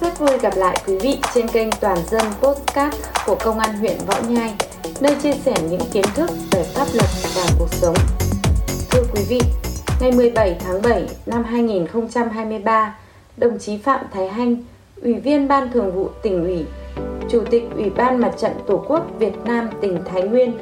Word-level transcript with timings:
Rất 0.00 0.18
vui 0.18 0.38
gặp 0.42 0.52
lại 0.56 0.78
quý 0.86 0.98
vị 0.98 1.18
trên 1.34 1.48
kênh 1.48 1.68
Toàn 1.80 1.98
dân 2.06 2.22
Podcast 2.40 2.94
của 3.26 3.36
Công 3.44 3.58
an 3.58 3.76
huyện 3.76 3.96
Võ 4.06 4.20
Nhai, 4.28 4.54
nơi 5.00 5.14
chia 5.22 5.32
sẻ 5.32 5.54
những 5.70 5.80
kiến 5.92 6.04
thức 6.14 6.30
về 6.50 6.62
pháp 6.74 6.86
luật 6.94 7.08
và 7.36 7.42
cuộc 7.58 7.68
sống. 7.70 7.94
Thưa 8.90 9.02
quý 9.14 9.22
vị, 9.28 9.40
ngày 10.00 10.12
17 10.12 10.56
tháng 10.60 10.82
7 10.82 11.08
năm 11.26 11.44
2023, 11.44 12.96
đồng 13.36 13.58
chí 13.58 13.78
Phạm 13.78 14.00
Thái 14.12 14.28
Hanh, 14.28 14.56
Ủy 15.02 15.14
viên 15.14 15.48
Ban 15.48 15.72
Thường 15.72 15.92
vụ 15.92 16.08
tỉnh 16.22 16.44
ủy, 16.44 16.64
Chủ 17.30 17.42
tịch 17.50 17.64
Ủy 17.76 17.90
ban 17.90 18.18
Mặt 18.18 18.32
trận 18.38 18.52
Tổ 18.66 18.84
quốc 18.88 19.06
Việt 19.18 19.34
Nam 19.44 19.68
tỉnh 19.80 19.98
Thái 20.04 20.22
Nguyên, 20.22 20.58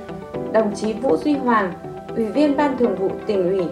đồng 0.53 0.75
chí 0.75 0.93
Vũ 0.93 1.17
Duy 1.17 1.35
Hoàng, 1.35 1.73
Ủy 2.17 2.25
viên 2.25 2.57
Ban 2.57 2.79
Thường 2.79 2.97
vụ 2.97 3.11
tỉnh 3.27 3.43
ủy, 3.43 3.67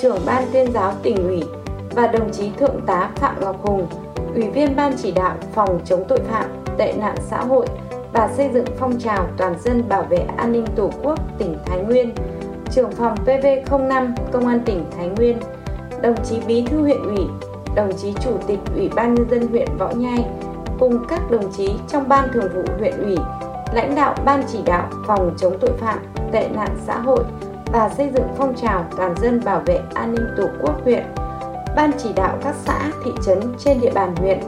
trưởng 0.00 0.18
Ban 0.26 0.44
tuyên 0.52 0.72
giáo 0.72 0.94
tỉnh 1.02 1.16
ủy 1.16 1.42
và 1.90 2.06
đồng 2.06 2.32
chí 2.32 2.50
Thượng 2.58 2.80
tá 2.86 3.10
Phạm 3.16 3.40
Ngọc 3.40 3.62
Hùng, 3.62 3.86
Ủy 4.34 4.50
viên 4.50 4.76
Ban 4.76 4.92
chỉ 5.02 5.12
đạo 5.12 5.36
phòng 5.54 5.80
chống 5.84 6.04
tội 6.08 6.20
phạm, 6.30 6.44
tệ 6.78 6.92
nạn 6.92 7.16
xã 7.20 7.40
hội 7.40 7.66
và 8.12 8.28
xây 8.36 8.50
dựng 8.52 8.64
phong 8.78 8.98
trào 8.98 9.28
toàn 9.36 9.54
dân 9.60 9.88
bảo 9.88 10.02
vệ 10.02 10.26
an 10.36 10.52
ninh 10.52 10.66
Tổ 10.76 10.90
quốc 11.02 11.18
tỉnh 11.38 11.56
Thái 11.66 11.80
Nguyên, 11.80 12.14
trưởng 12.70 12.92
phòng 12.92 13.14
PV05 13.26 14.12
Công 14.32 14.46
an 14.46 14.60
tỉnh 14.66 14.84
Thái 14.96 15.08
Nguyên, 15.08 15.38
đồng 16.02 16.24
chí 16.24 16.40
Bí 16.46 16.64
thư 16.66 16.80
huyện 16.80 17.02
ủy, 17.02 17.26
đồng 17.74 17.90
chí 18.02 18.14
Chủ 18.20 18.30
tịch 18.46 18.58
Ủy 18.74 18.88
ban 18.88 19.14
nhân 19.14 19.28
dân 19.30 19.48
huyện 19.48 19.68
Võ 19.78 19.90
Nhai 19.90 20.24
cùng 20.78 21.04
các 21.08 21.30
đồng 21.30 21.52
chí 21.52 21.68
trong 21.88 22.08
Ban 22.08 22.28
Thường 22.32 22.52
vụ 22.54 22.62
huyện 22.78 23.02
ủy, 23.02 23.16
lãnh 23.74 23.94
đạo 23.94 24.14
Ban 24.24 24.42
chỉ 24.52 24.58
đạo 24.64 24.90
phòng 25.06 25.34
chống 25.38 25.58
tội 25.60 25.72
phạm, 25.78 25.98
tệ 26.32 26.48
nạn 26.48 26.76
xã 26.86 26.98
hội 26.98 27.24
và 27.72 27.88
xây 27.88 28.10
dựng 28.14 28.26
phong 28.36 28.54
trào 28.54 28.84
toàn 28.96 29.14
dân 29.20 29.40
bảo 29.44 29.62
vệ 29.66 29.80
an 29.94 30.14
ninh 30.14 30.26
Tổ 30.36 30.44
quốc 30.62 30.84
huyện, 30.84 31.02
Ban 31.76 31.90
chỉ 31.98 32.12
đạo 32.16 32.38
các 32.42 32.54
xã, 32.64 32.90
thị 33.04 33.10
trấn 33.26 33.40
trên 33.58 33.80
địa 33.80 33.90
bàn 33.94 34.16
huyện, 34.16 34.38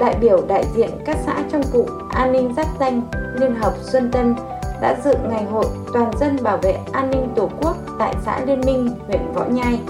đại 0.00 0.16
biểu 0.20 0.42
đại 0.48 0.64
diện 0.74 0.90
các 1.04 1.16
xã 1.26 1.42
trong 1.52 1.62
cụm 1.72 1.86
an 2.10 2.32
ninh 2.32 2.54
giáp 2.56 2.66
danh 2.80 3.02
Liên 3.40 3.54
hợp 3.54 3.74
Xuân 3.82 4.10
Tân 4.12 4.34
đã 4.80 4.96
dự 5.04 5.14
ngày 5.28 5.44
hội 5.44 5.66
toàn 5.92 6.10
dân 6.20 6.36
bảo 6.42 6.56
vệ 6.56 6.78
an 6.92 7.10
ninh 7.10 7.28
Tổ 7.36 7.50
quốc 7.62 7.76
tại 7.98 8.14
xã 8.24 8.40
Liên 8.46 8.60
Minh, 8.60 8.90
huyện 9.06 9.32
Võ 9.34 9.44
Nhai. 9.44 9.80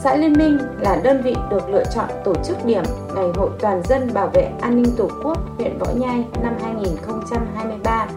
Xã 0.00 0.16
Liên 0.16 0.32
Minh 0.32 0.58
là 0.80 0.96
đơn 0.96 1.22
vị 1.22 1.34
được 1.50 1.68
lựa 1.70 1.84
chọn 1.94 2.08
tổ 2.24 2.34
chức 2.44 2.64
điểm 2.64 2.82
Ngày 3.14 3.28
hội 3.34 3.50
toàn 3.60 3.82
dân 3.82 4.10
bảo 4.14 4.28
vệ 4.28 4.50
an 4.60 4.82
ninh 4.82 4.96
Tổ 4.96 5.08
quốc 5.24 5.38
huyện 5.58 5.78
Võ 5.78 5.86
Nhai 5.94 6.24
năm 6.42 6.54
2023. 6.62 8.08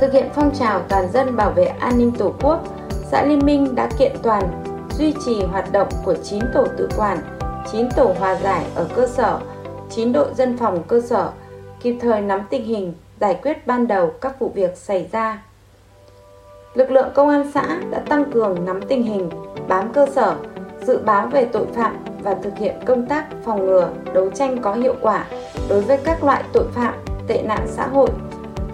Thực 0.00 0.12
hiện 0.12 0.28
phong 0.34 0.50
trào 0.54 0.80
toàn 0.88 1.12
dân 1.12 1.36
bảo 1.36 1.50
vệ 1.50 1.64
an 1.64 1.98
ninh 1.98 2.12
Tổ 2.12 2.32
quốc, 2.42 2.60
xã 3.10 3.24
Liên 3.24 3.46
Minh 3.46 3.74
đã 3.74 3.88
kiện 3.98 4.12
toàn 4.22 4.63
duy 4.98 5.14
trì 5.24 5.42
hoạt 5.42 5.72
động 5.72 5.88
của 6.04 6.14
9 6.14 6.40
tổ 6.54 6.64
tự 6.76 6.88
quản, 6.96 7.18
9 7.72 7.88
tổ 7.96 8.14
hòa 8.18 8.34
giải 8.42 8.66
ở 8.74 8.86
cơ 8.96 9.06
sở, 9.06 9.40
9 9.90 10.12
đội 10.12 10.34
dân 10.34 10.56
phòng 10.56 10.82
cơ 10.88 11.00
sở, 11.00 11.30
kịp 11.82 11.96
thời 12.00 12.20
nắm 12.20 12.42
tình 12.50 12.64
hình, 12.64 12.94
giải 13.20 13.38
quyết 13.42 13.66
ban 13.66 13.86
đầu 13.86 14.10
các 14.20 14.40
vụ 14.40 14.52
việc 14.54 14.76
xảy 14.76 15.08
ra. 15.12 15.42
Lực 16.74 16.90
lượng 16.90 17.08
công 17.14 17.28
an 17.28 17.50
xã 17.54 17.80
đã 17.90 17.98
tăng 17.98 18.32
cường 18.32 18.64
nắm 18.64 18.80
tình 18.88 19.02
hình, 19.02 19.30
bám 19.68 19.92
cơ 19.92 20.06
sở, 20.06 20.36
dự 20.86 20.98
báo 20.98 21.26
về 21.26 21.44
tội 21.44 21.66
phạm 21.74 21.96
và 22.22 22.34
thực 22.34 22.58
hiện 22.58 22.74
công 22.86 23.06
tác 23.06 23.26
phòng 23.44 23.66
ngừa, 23.66 23.88
đấu 24.12 24.30
tranh 24.30 24.62
có 24.62 24.74
hiệu 24.74 24.94
quả 25.00 25.26
đối 25.68 25.80
với 25.80 25.96
các 26.04 26.24
loại 26.24 26.44
tội 26.52 26.66
phạm, 26.72 26.94
tệ 27.26 27.42
nạn 27.42 27.66
xã 27.68 27.86
hội, 27.86 28.10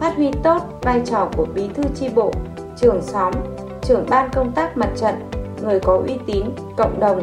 phát 0.00 0.16
huy 0.16 0.30
tốt 0.42 0.58
vai 0.82 1.02
trò 1.04 1.28
của 1.36 1.46
bí 1.54 1.68
thư 1.74 1.82
tri 1.94 2.08
bộ, 2.08 2.32
trưởng 2.76 3.02
xóm, 3.02 3.34
trưởng 3.82 4.06
ban 4.08 4.30
công 4.32 4.52
tác 4.52 4.76
mặt 4.76 4.90
trận, 4.96 5.14
người 5.62 5.80
có 5.80 6.02
uy 6.06 6.18
tín, 6.26 6.44
cộng 6.76 7.00
đồng, 7.00 7.22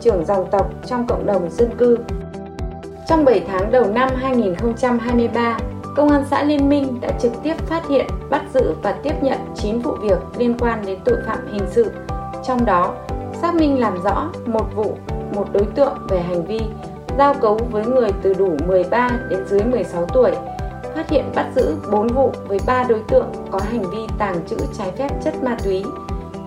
trưởng 0.00 0.24
dòng 0.24 0.50
tộc 0.50 0.70
trong 0.86 1.06
cộng 1.06 1.26
đồng 1.26 1.50
dân 1.50 1.70
cư. 1.78 1.98
Trong 3.08 3.24
7 3.24 3.42
tháng 3.48 3.72
đầu 3.72 3.86
năm 3.86 4.10
2023, 4.16 5.58
Công 5.96 6.08
an 6.08 6.24
xã 6.30 6.42
Liên 6.42 6.68
Minh 6.68 6.98
đã 7.00 7.10
trực 7.20 7.32
tiếp 7.42 7.54
phát 7.66 7.88
hiện, 7.88 8.06
bắt 8.30 8.42
giữ 8.54 8.74
và 8.82 8.92
tiếp 8.92 9.14
nhận 9.22 9.38
9 9.54 9.78
vụ 9.78 9.92
việc 10.02 10.18
liên 10.38 10.54
quan 10.58 10.82
đến 10.86 10.98
tội 11.04 11.16
phạm 11.26 11.38
hình 11.52 11.66
sự. 11.70 11.90
Trong 12.44 12.64
đó, 12.64 12.94
xác 13.42 13.54
minh 13.54 13.80
làm 13.80 14.02
rõ 14.02 14.30
một 14.46 14.74
vụ, 14.74 14.96
một 15.34 15.44
đối 15.52 15.64
tượng 15.64 15.98
về 16.08 16.20
hành 16.20 16.46
vi 16.46 16.60
giao 17.18 17.34
cấu 17.34 17.58
với 17.70 17.86
người 17.86 18.10
từ 18.22 18.34
đủ 18.34 18.56
13 18.66 19.10
đến 19.30 19.46
dưới 19.46 19.60
16 19.64 20.06
tuổi, 20.06 20.32
phát 20.94 21.10
hiện 21.10 21.24
bắt 21.34 21.46
giữ 21.56 21.76
4 21.92 22.06
vụ 22.06 22.32
với 22.48 22.58
3 22.66 22.84
đối 22.88 23.00
tượng 23.08 23.26
có 23.50 23.60
hành 23.70 23.82
vi 23.90 24.06
tàng 24.18 24.36
trữ 24.46 24.56
trái 24.78 24.92
phép 24.98 25.08
chất 25.24 25.42
ma 25.42 25.56
túy. 25.64 25.84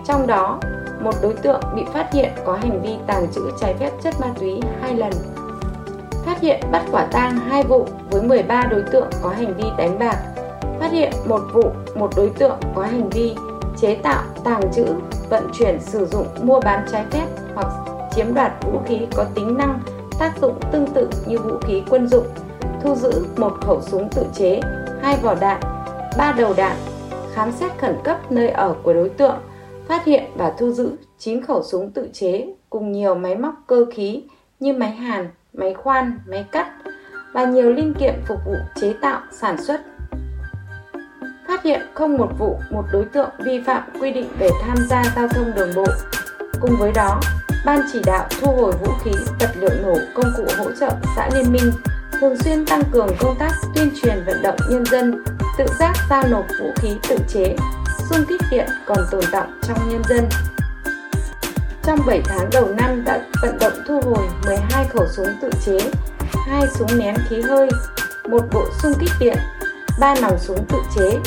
Trong 0.08 0.28
đó, 0.28 0.60
một 1.00 1.14
đối 1.22 1.34
tượng 1.34 1.62
bị 1.76 1.82
phát 1.94 2.14
hiện 2.14 2.30
có 2.46 2.54
hành 2.54 2.82
vi 2.82 2.96
tàng 3.08 3.28
trữ 3.36 3.42
trái 3.60 3.74
phép 3.80 3.92
chất 4.04 4.14
ma 4.22 4.28
túy 4.40 4.62
hai 4.82 4.96
lần. 4.96 5.12
Phát 6.26 6.42
hiện 6.42 6.60
bắt 6.72 6.86
quả 6.92 7.06
tang 7.12 7.38
hai 7.38 7.64
vụ 7.64 7.86
với 8.10 8.22
13 8.22 8.68
đối 8.72 8.84
tượng 8.92 9.08
có 9.22 9.30
hành 9.30 9.54
vi 9.54 9.64
đánh 9.78 10.00
bạc. 10.00 10.18
Phát 10.80 10.92
hiện 10.92 11.12
một 11.26 11.42
vụ, 11.54 11.64
một 11.96 12.10
đối 12.16 12.30
tượng 12.30 12.58
có 12.76 12.82
hành 12.82 13.10
vi 13.10 13.36
chế 13.82 13.96
tạo, 13.96 14.24
tàng 14.44 14.62
trữ, 14.74 14.86
vận 15.30 15.52
chuyển, 15.54 15.80
sử 15.82 16.06
dụng, 16.06 16.28
mua 16.42 16.60
bán 16.60 16.86
trái 16.92 17.06
phép 17.12 17.26
hoặc 17.56 17.68
chiếm 18.16 18.34
đoạt 18.34 18.52
vũ 18.66 18.80
khí 18.88 19.00
có 19.16 19.26
tính 19.36 19.58
năng, 19.58 19.80
tác 20.20 20.32
dụng 20.42 20.60
tương 20.72 20.88
tự 20.88 21.10
như 21.28 21.38
vũ 21.38 21.58
khí 21.68 21.84
quân 21.90 22.08
dụng, 22.08 22.28
thu 22.84 22.96
giữ 22.96 23.26
một 23.38 23.54
khẩu 23.62 23.82
súng 23.82 24.10
tự 24.10 24.26
chế, 24.34 24.62
hai 25.02 25.18
vỏ 25.22 25.36
đạn, 25.36 25.62
ba 26.18 26.34
đầu 26.38 26.54
đạn, 26.58 26.76
khám 27.34 27.52
xét 27.52 27.72
khẩn 27.78 27.96
cấp 28.04 28.32
nơi 28.32 28.50
ở 28.50 28.76
của 28.84 28.94
đối 28.94 29.10
tượng, 29.10 29.36
phát 29.90 30.06
hiện 30.06 30.24
và 30.36 30.54
thu 30.58 30.72
giữ 30.72 30.92
9 31.18 31.46
khẩu 31.46 31.64
súng 31.64 31.92
tự 31.92 32.10
chế 32.14 32.48
cùng 32.70 32.92
nhiều 32.92 33.16
máy 33.16 33.36
móc 33.36 33.54
cơ 33.68 33.86
khí 33.94 34.24
như 34.60 34.74
máy 34.74 34.92
hàn, 34.92 35.30
máy 35.54 35.74
khoan, 35.74 36.20
máy 36.28 36.46
cắt 36.52 36.68
và 37.34 37.46
nhiều 37.46 37.74
linh 37.74 37.94
kiện 37.94 38.14
phục 38.28 38.38
vụ 38.46 38.56
chế 38.82 38.94
tạo, 39.02 39.22
sản 39.32 39.64
xuất. 39.64 39.82
Phát 41.48 41.64
hiện 41.64 41.82
không 41.94 42.18
một 42.18 42.30
vụ 42.40 42.58
một 42.72 42.84
đối 42.92 43.06
tượng 43.06 43.30
vi 43.46 43.62
phạm 43.62 43.84
quy 44.02 44.12
định 44.12 44.28
về 44.40 44.50
tham 44.62 44.78
gia 44.90 45.04
giao 45.16 45.28
thông 45.28 45.52
đường 45.56 45.70
bộ. 45.76 45.86
Cùng 46.62 46.76
với 46.80 46.92
đó, 46.92 47.20
Ban 47.66 47.82
chỉ 47.94 48.00
đạo 48.06 48.28
thu 48.42 48.52
hồi 48.52 48.72
vũ 48.72 48.94
khí, 49.04 49.12
vật 49.40 49.50
liệu 49.60 49.70
nổ, 49.84 49.96
công 50.14 50.32
cụ 50.38 50.44
hỗ 50.58 50.72
trợ 50.80 50.92
xã 51.16 51.30
Liên 51.36 51.52
Minh 51.52 51.72
thường 52.20 52.38
xuyên 52.38 52.66
tăng 52.66 52.84
cường 52.92 53.08
công 53.20 53.36
tác 53.40 53.52
tuyên 53.76 53.90
truyền 54.02 54.24
vận 54.26 54.42
động 54.42 54.56
nhân 54.70 54.86
dân 54.86 55.24
tự 55.58 55.66
giác 55.80 55.94
giao 56.10 56.24
nộp 56.28 56.46
vũ 56.60 56.72
khí 56.76 56.90
tự 57.10 57.18
chế, 57.28 57.56
xung 58.10 58.26
kích 58.26 58.42
điện 58.52 58.70
còn 58.86 58.98
tồn 59.12 59.22
tại 59.32 59.48
trong 59.62 59.90
nhân 59.90 60.02
dân. 60.10 60.30
Trong 61.84 62.00
7 62.08 62.22
tháng 62.26 62.50
đầu 62.52 62.70
năm 62.78 63.04
đã 63.04 63.20
vận 63.42 63.60
động 63.60 63.74
thu 63.88 64.02
hồi 64.02 64.28
12 64.46 64.86
khẩu 64.86 65.08
súng 65.16 65.28
tự 65.42 65.50
chế, 65.66 65.78
2 66.48 66.68
súng 66.68 66.98
nén 66.98 67.16
khí 67.30 67.42
hơi, 67.42 67.70
một 68.30 68.44
bộ 68.52 68.66
xung 68.82 68.94
kích 69.00 69.12
điện, 69.20 69.38
3 70.00 70.16
nòng 70.22 70.40
súng 70.40 70.66
tự 70.66 70.78
chế. 70.96 71.20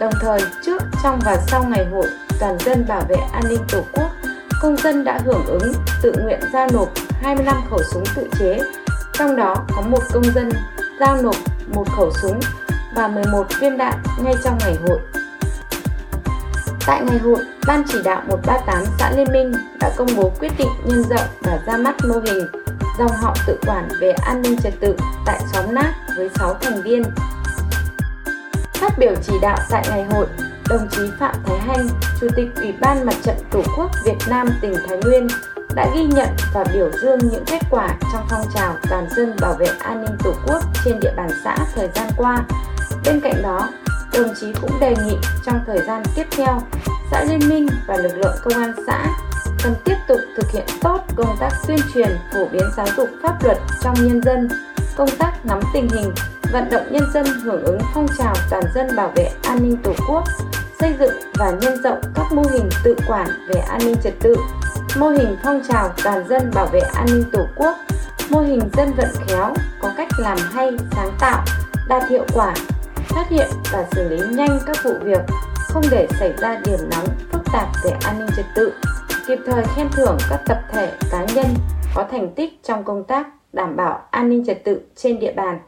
Đồng 0.00 0.12
thời, 0.20 0.40
trước, 0.66 0.82
trong 1.02 1.20
và 1.24 1.36
sau 1.46 1.64
ngày 1.64 1.86
hội 1.92 2.06
toàn 2.40 2.58
dân 2.58 2.84
bảo 2.88 3.02
vệ 3.08 3.16
an 3.32 3.42
ninh 3.48 3.64
Tổ 3.72 3.84
quốc, 3.92 4.10
công 4.62 4.76
dân 4.76 5.04
đã 5.04 5.20
hưởng 5.24 5.46
ứng 5.46 5.72
tự 6.02 6.12
nguyện 6.22 6.40
giao 6.52 6.68
nộp 6.72 6.88
25 7.22 7.56
khẩu 7.70 7.80
súng 7.92 8.04
tự 8.14 8.28
chế, 8.38 8.60
trong 9.12 9.36
đó 9.36 9.56
có 9.76 9.82
một 9.82 10.02
công 10.12 10.24
dân 10.34 10.50
giao 11.00 11.22
nộp 11.22 11.36
một 11.74 11.86
khẩu 11.96 12.10
súng 12.22 12.40
và 12.94 13.08
11 13.08 13.46
viên 13.60 13.78
đạn 13.78 14.02
ngay 14.22 14.34
trong 14.44 14.58
ngày 14.60 14.76
hội. 14.88 14.98
Tại 16.86 17.02
ngày 17.04 17.18
hội, 17.18 17.38
Ban 17.66 17.82
chỉ 17.88 17.98
đạo 18.04 18.22
138 18.28 18.84
xã 18.98 19.10
Liên 19.16 19.32
Minh 19.32 19.52
đã 19.80 19.90
công 19.96 20.08
bố 20.16 20.32
quyết 20.40 20.52
định 20.58 20.68
nhân 20.84 21.02
rộng 21.02 21.28
và 21.40 21.58
ra 21.66 21.76
mắt 21.76 21.94
mô 22.08 22.14
hình 22.14 22.46
dòng 22.98 23.10
họ 23.22 23.36
tự 23.46 23.58
quản 23.66 23.88
về 24.00 24.10
an 24.10 24.42
ninh 24.42 24.56
trật 24.62 24.74
tự 24.80 24.96
tại 25.26 25.40
xóm 25.52 25.74
Nát 25.74 25.94
với 26.16 26.30
6 26.34 26.54
thành 26.54 26.82
viên. 26.82 27.02
Phát 28.74 28.98
biểu 28.98 29.14
chỉ 29.22 29.32
đạo 29.42 29.58
tại 29.70 29.86
ngày 29.90 30.04
hội, 30.04 30.26
đồng 30.68 30.88
chí 30.90 31.02
Phạm 31.20 31.34
Thái 31.46 31.58
Hanh, 31.58 31.88
Chủ 32.20 32.28
tịch 32.36 32.48
Ủy 32.56 32.74
ban 32.80 33.06
Mặt 33.06 33.14
trận 33.22 33.36
Tổ 33.50 33.62
quốc 33.78 33.90
Việt 34.04 34.18
Nam 34.28 34.48
tỉnh 34.60 34.74
Thái 34.88 34.98
Nguyên 35.04 35.26
đã 35.74 35.90
ghi 35.94 36.04
nhận 36.04 36.28
và 36.54 36.64
biểu 36.74 36.90
dương 37.02 37.18
những 37.18 37.44
kết 37.46 37.60
quả 37.70 37.88
trong 38.12 38.26
phong 38.30 38.46
trào 38.54 38.74
toàn 38.90 39.06
dân 39.16 39.36
bảo 39.40 39.54
vệ 39.54 39.66
an 39.80 40.04
ninh 40.04 40.16
Tổ 40.24 40.34
quốc 40.46 40.64
trên 40.84 41.00
địa 41.00 41.12
bàn 41.16 41.30
xã 41.44 41.56
thời 41.74 41.88
gian 41.94 42.08
qua. 42.16 42.44
Bên 43.04 43.20
cạnh 43.20 43.42
đó, 43.42 43.68
đồng 44.14 44.34
chí 44.40 44.46
cũng 44.60 44.80
đề 44.80 44.94
nghị 45.04 45.16
trong 45.44 45.60
thời 45.66 45.78
gian 45.86 46.02
tiếp 46.16 46.26
theo, 46.30 46.60
xã 47.10 47.24
Liên 47.24 47.48
Minh 47.48 47.66
và 47.86 47.96
lực 47.96 48.16
lượng 48.16 48.36
công 48.44 48.62
an 48.62 48.72
xã 48.86 49.06
cần 49.62 49.74
tiếp 49.84 49.96
tục 50.08 50.20
thực 50.36 50.50
hiện 50.50 50.66
tốt 50.80 51.00
công 51.16 51.36
tác 51.40 51.50
tuyên 51.66 51.78
truyền 51.94 52.18
phổ 52.32 52.48
biến 52.52 52.62
giáo 52.76 52.86
dục 52.96 53.08
pháp 53.22 53.44
luật 53.44 53.58
trong 53.82 53.94
nhân 53.94 54.20
dân, 54.22 54.48
công 54.96 55.08
tác 55.18 55.46
nắm 55.46 55.60
tình 55.74 55.88
hình, 55.88 56.12
vận 56.52 56.70
động 56.70 56.86
nhân 56.90 57.04
dân 57.14 57.26
hưởng 57.26 57.62
ứng 57.62 57.78
phong 57.94 58.06
trào 58.18 58.34
toàn 58.50 58.64
dân 58.74 58.96
bảo 58.96 59.12
vệ 59.16 59.30
an 59.42 59.58
ninh 59.62 59.76
Tổ 59.76 59.92
quốc, 60.08 60.24
xây 60.80 60.94
dựng 60.98 61.14
và 61.34 61.50
nhân 61.50 61.82
rộng 61.82 62.00
các 62.14 62.32
mô 62.32 62.42
hình 62.52 62.68
tự 62.84 62.94
quản 63.08 63.26
về 63.48 63.60
an 63.60 63.80
ninh 63.84 63.96
trật 64.02 64.14
tự, 64.20 64.36
mô 64.96 65.08
hình 65.08 65.36
phong 65.44 65.62
trào 65.68 65.88
toàn 66.04 66.28
dân 66.28 66.50
bảo 66.54 66.66
vệ 66.66 66.80
an 66.80 67.06
ninh 67.06 67.24
Tổ 67.32 67.46
quốc, 67.56 67.76
mô 68.30 68.40
hình 68.40 68.60
dân 68.76 68.92
vận 68.96 69.08
khéo 69.26 69.54
có 69.80 69.92
cách 69.96 70.08
làm 70.18 70.38
hay, 70.52 70.70
sáng 70.96 71.10
tạo, 71.20 71.44
đạt 71.88 72.02
hiệu 72.10 72.24
quả, 72.34 72.54
phát 73.08 73.28
hiện 73.28 73.48
và 73.72 73.86
xử 73.92 74.08
lý 74.08 74.36
nhanh 74.36 74.58
các 74.66 74.76
vụ 74.84 74.92
việc, 75.02 75.20
không 75.68 75.82
để 75.90 76.06
xảy 76.20 76.32
ra 76.38 76.60
điểm 76.64 76.78
nóng 76.90 77.06
phức 77.32 77.42
tạp 77.52 77.68
về 77.84 77.90
an 78.04 78.18
ninh 78.18 78.28
trật 78.36 78.46
tự, 78.56 78.72
kịp 79.26 79.38
thời 79.46 79.64
khen 79.64 79.88
thưởng 79.92 80.16
các 80.30 80.40
tập 80.46 80.58
thể 80.72 80.92
cá 81.10 81.26
nhân 81.34 81.46
có 81.94 82.04
thành 82.10 82.32
tích 82.34 82.60
trong 82.62 82.84
công 82.84 83.04
tác 83.04 83.26
đảm 83.52 83.76
bảo 83.76 84.02
an 84.10 84.28
ninh 84.28 84.44
trật 84.46 84.64
tự 84.64 84.80
trên 84.96 85.18
địa 85.18 85.32
bàn. 85.32 85.58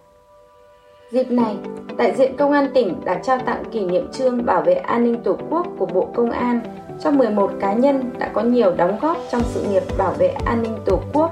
Dịp 1.10 1.30
này, 1.30 1.56
đại 1.96 2.14
diện 2.16 2.36
Công 2.36 2.52
an 2.52 2.66
tỉnh 2.74 3.00
đã 3.04 3.20
trao 3.22 3.38
tặng 3.38 3.64
kỷ 3.72 3.84
niệm 3.84 4.12
trương 4.12 4.46
bảo 4.46 4.62
vệ 4.62 4.74
an 4.74 5.04
ninh 5.04 5.22
Tổ 5.22 5.36
quốc 5.50 5.66
của 5.78 5.86
Bộ 5.86 6.08
Công 6.14 6.30
an 6.30 6.60
cho 7.00 7.10
11 7.10 7.52
cá 7.60 7.72
nhân 7.72 8.10
đã 8.18 8.30
có 8.34 8.40
nhiều 8.40 8.74
đóng 8.76 8.98
góp 9.00 9.18
trong 9.30 9.42
sự 9.44 9.62
nghiệp 9.70 9.82
bảo 9.98 10.12
vệ 10.12 10.28
an 10.28 10.62
ninh 10.62 10.78
Tổ 10.84 11.00
quốc. 11.12 11.30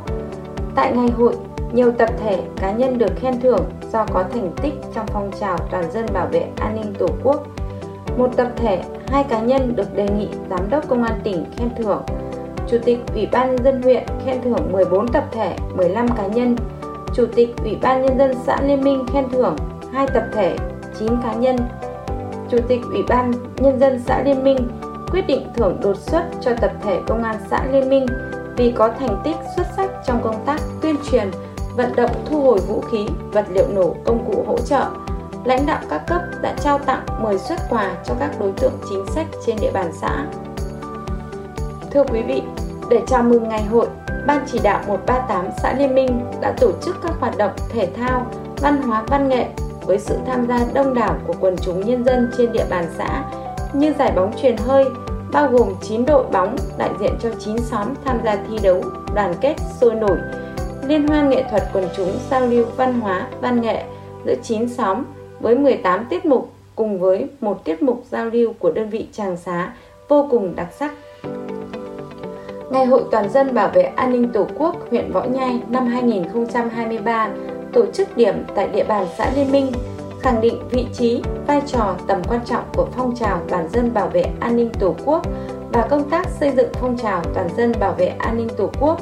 Tại 0.75 0.93
ngày 0.97 1.09
hội, 1.09 1.35
nhiều 1.75 1.93
tập 1.99 2.09
thể 2.19 2.43
cá 2.57 2.73
nhân 2.73 2.99
được 2.99 3.11
khen 3.17 3.41
thưởng 3.41 3.65
do 3.93 4.07
có 4.13 4.25
thành 4.33 4.53
tích 4.63 4.75
trong 4.95 5.07
phong 5.07 5.31
trào 5.41 5.59
toàn 5.71 5.93
dân 5.93 6.07
bảo 6.13 6.27
vệ 6.27 6.47
an 6.57 6.75
ninh 6.75 6.95
Tổ 6.99 7.07
quốc. 7.23 7.47
Một 8.17 8.31
tập 8.37 8.49
thể, 8.57 8.83
hai 9.09 9.25
cá 9.25 9.41
nhân 9.41 9.77
được 9.77 9.97
đề 9.97 10.09
nghị 10.09 10.29
Giám 10.51 10.71
đốc 10.71 10.89
Công 10.89 11.03
an 11.03 11.21
tỉnh 11.25 11.45
khen 11.57 11.69
thưởng. 11.79 12.03
Chủ 12.69 12.79
tịch 12.85 12.99
Ủy 13.15 13.29
ban 13.33 13.57
nhân 13.57 13.65
dân 13.65 13.83
huyện 13.83 14.03
khen 14.25 14.43
thưởng 14.43 14.73
14 14.73 15.13
tập 15.13 15.25
thể, 15.33 15.57
15 15.75 16.09
cá 16.09 16.27
nhân. 16.27 16.57
Chủ 17.15 17.27
tịch 17.35 17.49
Ủy 17.65 17.77
ban 17.83 18.03
nhân 18.03 18.19
dân 18.19 18.35
xã 18.47 18.63
Liên 18.63 18.85
Minh 18.85 19.07
khen 19.13 19.25
thưởng 19.33 19.57
2 19.93 20.07
tập 20.15 20.25
thể, 20.35 20.57
9 20.99 21.09
cá 21.23 21.35
nhân. 21.35 21.57
Chủ 22.51 22.59
tịch 22.69 22.81
Ủy 22.93 23.03
ban 23.09 23.33
nhân 23.57 23.81
dân 23.81 24.01
xã 24.07 24.23
Liên 24.23 24.45
Minh 24.45 24.69
quyết 25.11 25.27
định 25.27 25.47
thưởng 25.57 25.81
đột 25.83 25.97
xuất 25.97 26.25
cho 26.41 26.53
tập 26.61 26.73
thể 26.83 27.01
công 27.07 27.23
an 27.23 27.37
xã 27.51 27.67
Liên 27.73 27.89
Minh 27.89 28.07
vì 28.57 28.73
có 28.73 28.91
thành 28.99 29.21
tích 29.25 29.37
xuất 29.57 29.67
sắc 29.77 29.91
trong 30.07 30.21
công 30.23 30.45
tác 30.47 30.61
tuyên 30.83 30.97
truyền, 31.11 31.31
vận 31.77 31.97
động 31.97 32.25
thu 32.27 32.43
hồi 32.43 32.59
vũ 32.69 32.81
khí, 32.81 33.07
vật 33.33 33.47
liệu 33.51 33.69
nổ, 33.69 33.95
công 34.05 34.25
cụ 34.27 34.45
hỗ 34.47 34.59
trợ. 34.59 34.87
Lãnh 35.45 35.67
đạo 35.67 35.81
các 35.91 36.03
cấp 36.07 36.23
đã 36.43 36.55
trao 36.63 36.79
tặng 36.79 37.07
10 37.23 37.39
xuất 37.39 37.61
quà 37.71 37.97
cho 38.05 38.15
các 38.21 38.31
đối 38.41 38.53
tượng 38.53 38.73
chính 38.91 39.05
sách 39.15 39.27
trên 39.47 39.57
địa 39.61 39.71
bàn 39.73 39.93
xã. 40.01 40.27
Thưa 41.91 42.05
quý 42.13 42.23
vị, 42.23 42.43
để 42.91 43.03
chào 43.07 43.23
mừng 43.23 43.49
ngày 43.49 43.65
hội, 43.65 43.87
Ban 44.27 44.47
chỉ 44.53 44.59
đạo 44.63 44.83
138 44.87 45.47
xã 45.63 45.73
Liên 45.73 45.95
Minh 45.95 46.21
đã 46.41 46.55
tổ 46.61 46.73
chức 46.83 46.97
các 47.03 47.13
hoạt 47.21 47.37
động 47.39 47.53
thể 47.69 47.89
thao, 47.97 48.27
văn 48.61 48.83
hóa 48.83 49.03
văn 49.09 49.29
nghệ 49.29 49.47
với 49.87 49.99
sự 49.99 50.19
tham 50.27 50.47
gia 50.49 50.61
đông 50.75 50.95
đảo 50.95 51.17
của 51.27 51.35
quần 51.41 51.57
chúng 51.63 51.81
nhân 51.81 52.05
dân 52.05 52.31
trên 52.39 52.53
địa 52.53 52.67
bàn 52.71 52.87
xã 52.99 53.25
như 53.73 53.93
giải 53.99 54.13
bóng 54.17 54.33
truyền 54.43 54.57
hơi, 54.57 54.85
bao 55.33 55.49
gồm 55.49 55.69
9 55.83 56.05
đội 56.05 56.25
bóng 56.33 56.57
đại 56.79 56.91
diện 57.01 57.13
cho 57.23 57.29
9 57.41 57.59
xóm 57.59 57.89
tham 58.05 58.21
gia 58.25 58.37
thi 58.37 58.59
đấu, 58.63 58.83
đoàn 59.15 59.35
kết 59.41 59.57
sôi 59.81 59.95
nổi, 59.95 60.17
liên 60.89 61.09
hoan 61.09 61.29
nghệ 61.29 61.45
thuật 61.51 61.63
quần 61.73 61.89
chúng 61.97 62.13
giao 62.31 62.47
lưu 62.47 62.65
văn 62.77 63.01
hóa, 63.01 63.27
văn 63.41 63.61
nghệ 63.61 63.85
giữa 64.27 64.35
9 64.43 64.69
xóm 64.69 65.03
với 65.41 65.59
18 65.59 66.07
tiết 66.11 66.25
mục 66.25 66.51
cùng 66.77 66.99
với 66.99 67.27
một 67.41 67.65
tiết 67.65 67.83
mục 67.83 68.05
giao 68.11 68.27
lưu 68.27 68.53
của 68.59 68.73
đơn 68.73 68.91
vị 68.91 69.07
tràng 69.13 69.37
xá 69.37 69.73
vô 70.09 70.29
cùng 70.31 70.57
đặc 70.57 70.69
sắc. 70.79 70.93
Ngày 72.71 72.87
hội 72.87 73.03
toàn 73.11 73.31
dân 73.31 73.55
bảo 73.55 73.69
vệ 73.69 73.83
an 73.83 74.13
ninh 74.13 74.33
Tổ 74.33 74.47
quốc 74.59 74.91
huyện 74.91 75.13
Võ 75.13 75.25
Nhai 75.25 75.61
năm 75.69 75.87
2023 75.87 77.29
tổ 77.73 77.87
chức 77.87 78.17
điểm 78.17 78.35
tại 78.55 78.69
địa 78.69 78.85
bàn 78.85 79.07
xã 79.19 79.31
Liên 79.37 79.53
Minh 79.53 79.73
khẳng 80.21 80.41
định 80.41 80.69
vị 80.71 80.87
trí, 80.93 81.23
vai 81.47 81.63
trò, 81.67 81.97
tầm 82.07 82.23
quan 82.29 82.41
trọng 82.45 82.65
của 82.75 82.89
phong 82.97 83.17
trào 83.17 83.41
toàn 83.49 83.69
dân 83.69 83.95
bảo 83.95 84.09
vệ 84.09 84.25
an 84.41 84.57
ninh 84.57 84.71
Tổ 84.79 84.95
quốc 85.05 85.23
và 85.73 85.87
công 85.91 86.11
tác 86.11 86.29
xây 86.29 86.51
dựng 86.51 86.69
phong 86.81 86.97
trào 86.99 87.23
toàn 87.35 87.49
dân 87.57 87.73
bảo 87.81 87.93
vệ 87.93 88.07
an 88.07 88.37
ninh 88.37 88.49
Tổ 88.57 88.71
quốc, 88.81 89.01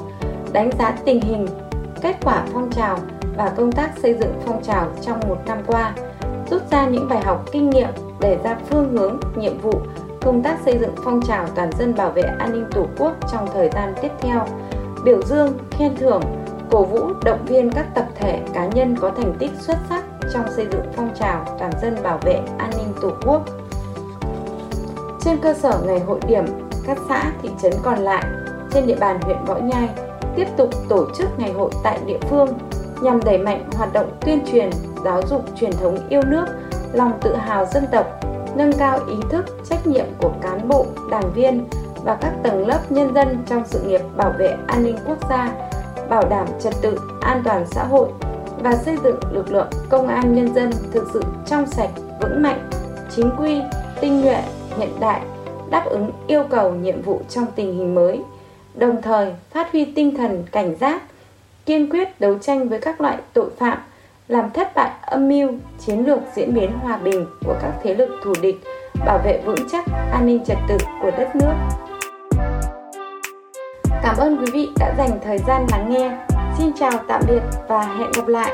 đánh 0.52 0.70
giá 0.79 0.99
tình 1.05 1.20
hình, 1.20 1.46
kết 2.03 2.17
quả 2.25 2.45
phong 2.53 2.71
trào 2.71 2.99
và 3.37 3.53
công 3.57 3.73
tác 3.73 3.91
xây 4.03 4.15
dựng 4.15 4.33
phong 4.47 4.63
trào 4.63 4.93
trong 5.03 5.21
một 5.29 5.37
năm 5.47 5.59
qua, 5.67 5.95
rút 6.51 6.63
ra 6.71 6.87
những 6.87 7.09
bài 7.09 7.21
học 7.25 7.45
kinh 7.53 7.71
nghiệm 7.71 7.89
để 8.21 8.39
ra 8.45 8.57
phương 8.71 8.93
hướng, 8.93 9.21
nhiệm 9.37 9.59
vụ, 9.59 9.81
công 10.21 10.43
tác 10.43 10.59
xây 10.65 10.79
dựng 10.79 10.95
phong 11.05 11.21
trào 11.23 11.47
toàn 11.55 11.71
dân 11.79 11.95
bảo 11.95 12.11
vệ 12.11 12.23
an 12.23 12.53
ninh 12.53 12.65
Tổ 12.71 12.87
quốc 12.99 13.13
trong 13.33 13.49
thời 13.55 13.71
gian 13.75 13.95
tiếp 14.03 14.11
theo, 14.21 14.47
biểu 15.05 15.23
dương, 15.23 15.59
khen 15.71 15.97
thưởng, 15.97 16.23
cổ 16.71 16.85
vũ 16.85 17.13
động 17.25 17.45
viên 17.47 17.73
các 17.73 17.87
tập 17.95 18.07
thể 18.15 18.41
cá 18.55 18.67
nhân 18.67 18.97
có 19.01 19.11
thành 19.11 19.35
tích 19.39 19.51
xuất 19.61 19.77
sắc 19.89 20.05
trong 20.33 20.45
xây 20.57 20.67
dựng 20.73 20.93
phong 20.97 21.11
trào 21.15 21.57
toàn 21.59 21.73
dân 21.83 21.97
bảo 22.03 22.19
vệ 22.23 22.41
an 22.59 22.71
ninh 22.79 22.93
Tổ 23.03 23.11
quốc. 23.27 23.43
Trên 25.21 25.39
cơ 25.39 25.55
sở 25.55 25.81
ngày 25.87 26.01
hội 26.01 26.21
điểm, 26.29 26.45
các 26.87 26.99
xã, 27.09 27.33
thị 27.43 27.51
trấn 27.63 27.73
còn 27.83 27.99
lại 27.99 28.25
trên 28.73 28.87
địa 28.87 28.97
bàn 29.01 29.21
huyện 29.21 29.45
Võ 29.45 29.55
Nhai 29.55 29.89
tiếp 30.37 30.46
tục 30.56 30.70
tổ 30.88 31.06
chức 31.19 31.29
ngày 31.38 31.52
hội 31.52 31.70
tại 31.82 31.99
địa 32.06 32.19
phương 32.29 32.49
nhằm 33.02 33.20
đẩy 33.25 33.38
mạnh 33.38 33.70
hoạt 33.73 33.93
động 33.93 34.11
tuyên 34.20 34.40
truyền, 34.52 34.70
giáo 35.05 35.23
dục 35.26 35.44
truyền 35.56 35.73
thống 35.73 35.99
yêu 36.08 36.23
nước, 36.26 36.44
lòng 36.93 37.12
tự 37.20 37.34
hào 37.34 37.67
dân 37.67 37.84
tộc, 37.93 38.06
nâng 38.56 38.73
cao 38.73 38.99
ý 39.08 39.14
thức, 39.31 39.44
trách 39.64 39.87
nhiệm 39.87 40.06
của 40.19 40.32
cán 40.43 40.69
bộ, 40.69 40.87
đảng 41.11 41.32
viên 41.32 41.64
và 42.05 42.14
các 42.14 42.32
tầng 42.43 42.67
lớp 42.67 42.81
nhân 42.93 43.14
dân 43.14 43.43
trong 43.46 43.62
sự 43.67 43.81
nghiệp 43.82 44.00
bảo 44.17 44.32
vệ 44.38 44.56
an 44.67 44.84
ninh 44.84 44.96
quốc 45.06 45.19
gia, 45.31 45.52
bảo 46.08 46.29
đảm 46.29 46.46
trật 46.61 46.75
tự, 46.82 46.99
an 47.20 47.43
toàn 47.44 47.67
xã 47.67 47.84
hội 47.84 48.08
và 48.62 48.76
xây 48.76 48.96
dựng 49.05 49.17
lực 49.31 49.52
lượng 49.52 49.69
công 49.90 50.08
an 50.08 50.34
nhân 50.34 50.55
dân 50.55 50.70
thực 50.93 51.11
sự 51.12 51.23
trong 51.46 51.67
sạch, 51.67 51.90
vững 52.23 52.43
mạnh, 52.43 52.70
chính 53.17 53.31
quy, 53.38 53.61
tinh 54.00 54.20
nhuệ, 54.20 54.43
hiện 54.79 55.00
đại, 55.00 55.20
đáp 55.70 55.84
ứng 55.90 56.11
yêu 56.26 56.44
cầu 56.50 56.73
nhiệm 56.73 57.02
vụ 57.02 57.20
trong 57.29 57.46
tình 57.56 57.79
hình 57.79 57.94
mới, 57.94 58.20
đồng 58.75 59.03
thời 59.03 59.33
phát 59.51 59.73
huy 59.73 59.85
tinh 59.85 60.17
thần 60.17 60.45
cảnh 60.53 60.75
giác, 60.81 61.03
kiên 61.67 61.91
quyết 61.91 62.21
đấu 62.21 62.39
tranh 62.39 62.69
với 62.69 62.79
các 62.79 63.01
loại 63.01 63.17
tội 63.33 63.51
phạm, 63.59 63.79
làm 64.29 64.51
thất 64.51 64.75
bại 64.75 64.91
âm 65.03 65.29
mưu, 65.29 65.51
chiến 65.87 66.07
lược 66.07 66.19
diễn 66.35 66.55
biến 66.55 66.73
hòa 66.73 66.97
bình 66.97 67.27
của 67.45 67.55
các 67.63 67.73
thế 67.83 67.95
lực 67.95 68.11
thù 68.25 68.33
địch, 68.41 68.57
bảo 69.07 69.19
vệ 69.25 69.41
vững 69.45 69.69
chắc 69.73 69.85
an 70.13 70.27
ninh 70.27 70.45
trật 70.45 70.59
tự 70.69 70.77
của 71.03 71.11
đất 71.11 71.37
nước. 71.37 71.55
Cảm 74.03 74.17
ơn 74.17 74.37
quý 74.39 74.47
vị 74.53 74.69
đã 74.79 74.95
dành 74.99 75.19
thời 75.25 75.39
gian 75.39 75.67
lắng 75.71 75.91
nghe. 75.91 76.19
Xin 76.59 76.73
chào 76.81 76.93
tạm 77.09 77.23
biệt 77.29 77.43
và 77.69 77.85
hẹn 77.85 78.11
gặp 78.15 78.29
lại. 78.29 78.53